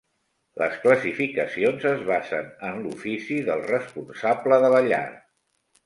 Les 0.61 0.77
classificacions 0.85 1.85
es 1.91 2.01
basen 2.09 2.49
en 2.71 2.83
l'ofici 2.87 3.41
del 3.53 3.65
responsable 3.71 4.63
de 4.67 4.77
la 4.79 4.85
llar. 4.93 5.09